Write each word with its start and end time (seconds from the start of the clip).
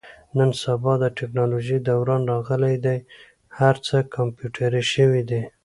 نن 0.37 0.49
سبا 0.63 0.93
د 1.03 1.05
تکنالوژۍ 1.19 1.77
دوران 1.89 2.21
راغلی 2.33 2.75
دی. 2.85 2.97
هر 3.57 3.75
څه 3.87 3.97
کمپیوټري 4.15 4.83
شوي 4.93 5.21
دي. 5.29 5.41